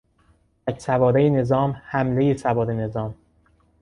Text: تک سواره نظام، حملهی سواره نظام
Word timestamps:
تک 0.67 0.79
سواره 0.79 1.29
نظام، 1.29 1.75
حملهی 1.85 2.37
سواره 2.37 2.73
نظام 2.73 3.15